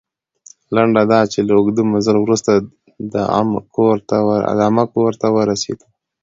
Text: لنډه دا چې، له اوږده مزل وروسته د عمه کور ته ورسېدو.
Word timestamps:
لنډه 0.75 1.03
دا 1.11 1.21
چې، 1.31 1.39
له 1.47 1.53
اوږده 1.57 1.83
مزل 1.93 2.15
وروسته 2.21 2.51
د 3.13 3.15
عمه 4.69 4.83
کور 4.99 5.09
ته 5.21 5.27
ورسېدو. 5.35 5.87